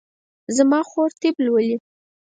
زما 0.57 0.79
خور 0.89 1.09
طب 1.21 1.35
لولي 1.45 1.75